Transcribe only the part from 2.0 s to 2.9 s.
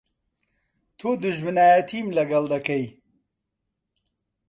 لەگەڵ دەکەی!